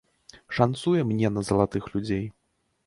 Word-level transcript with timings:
Шанцуе 0.59 1.03
мне 1.11 1.33
на 1.37 1.47
залатых 1.51 1.83
людзей. 1.95 2.25